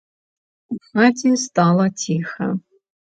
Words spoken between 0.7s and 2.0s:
У хаце стала